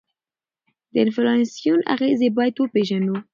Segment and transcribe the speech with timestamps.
[0.93, 3.15] د انفلاسیون اغیزې باید وپیژنو.